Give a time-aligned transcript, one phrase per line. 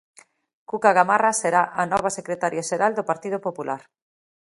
[0.69, 3.81] Cuca Gamarra será a nova secretaria xeral do Partido Popular.